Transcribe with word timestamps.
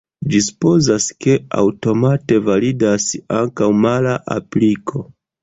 Ĝi 0.33 0.39
supozas, 0.43 1.03
ke 1.25 1.35
aŭtomate 1.63 2.39
validas 2.47 3.07
ankaŭ 3.43 3.71
mala 3.85 4.17
apliko. 4.41 5.07